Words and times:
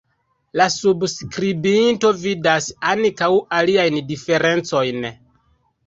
La 0.61 0.65
subskribinto 0.75 2.11
vidas 2.25 2.71
ankaŭ 2.95 3.31
aliajn 3.61 4.05
diferencojn. 4.13 5.11